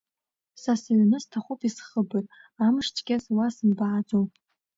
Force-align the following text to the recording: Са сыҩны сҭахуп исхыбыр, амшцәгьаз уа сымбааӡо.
Са 0.61 0.73
сыҩны 0.81 1.17
сҭахуп 1.23 1.61
исхыбыр, 1.67 2.25
амшцәгьаз 2.65 3.25
уа 3.35 3.47
сымбааӡо. 3.55 4.19